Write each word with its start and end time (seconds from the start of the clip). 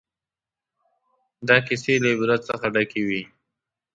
دا 1.47 1.57
کیسې 1.67 1.93
له 2.03 2.09
عبرت 2.15 2.41
څخه 2.49 2.65
ډکې 2.73 3.01
وې. 3.07 3.21